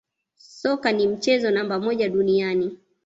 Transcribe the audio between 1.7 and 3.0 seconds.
moja duniani